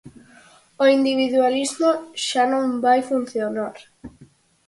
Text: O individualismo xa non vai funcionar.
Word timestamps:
O 0.83 0.85
individualismo 0.97 1.89
xa 2.25 2.43
non 2.53 2.65
vai 2.85 2.99
funcionar. 3.11 3.75